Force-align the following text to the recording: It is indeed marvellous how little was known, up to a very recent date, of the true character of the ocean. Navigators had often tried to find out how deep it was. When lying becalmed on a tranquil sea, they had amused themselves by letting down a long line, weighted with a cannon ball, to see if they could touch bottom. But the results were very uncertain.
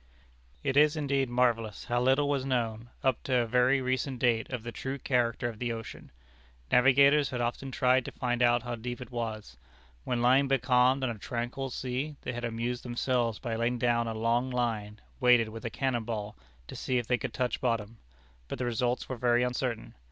It 0.63 0.75
is 0.77 0.95
indeed 0.97 1.29
marvellous 1.29 1.85
how 1.85 2.01
little 2.01 2.27
was 2.27 2.43
known, 2.43 2.89
up 3.03 3.21
to 3.25 3.37
a 3.41 3.45
very 3.45 3.81
recent 3.81 4.17
date, 4.17 4.49
of 4.49 4.63
the 4.63 4.71
true 4.71 4.97
character 4.97 5.47
of 5.47 5.59
the 5.59 5.71
ocean. 5.71 6.11
Navigators 6.71 7.29
had 7.29 7.39
often 7.39 7.69
tried 7.71 8.05
to 8.05 8.11
find 8.11 8.41
out 8.41 8.63
how 8.63 8.73
deep 8.73 8.99
it 8.99 9.11
was. 9.11 9.57
When 10.03 10.23
lying 10.23 10.47
becalmed 10.47 11.03
on 11.03 11.11
a 11.11 11.19
tranquil 11.19 11.69
sea, 11.69 12.15
they 12.23 12.33
had 12.33 12.45
amused 12.45 12.81
themselves 12.81 13.37
by 13.37 13.55
letting 13.55 13.77
down 13.77 14.07
a 14.07 14.15
long 14.15 14.49
line, 14.49 15.01
weighted 15.19 15.49
with 15.49 15.65
a 15.65 15.69
cannon 15.69 16.03
ball, 16.03 16.35
to 16.65 16.75
see 16.75 16.97
if 16.97 17.05
they 17.05 17.19
could 17.19 17.31
touch 17.31 17.61
bottom. 17.61 17.99
But 18.47 18.57
the 18.57 18.65
results 18.65 19.07
were 19.07 19.17
very 19.17 19.43
uncertain. 19.43 19.93